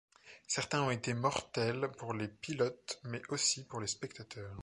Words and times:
Certains 0.47 0.81
ont 0.81 0.89
été 0.89 1.13
mortels 1.13 1.91
pour 1.95 2.15
les 2.15 2.27
pilotes, 2.27 2.99
mais 3.03 3.21
aussi 3.29 3.65
pour 3.65 3.79
les 3.79 3.85
spectateurs. 3.85 4.57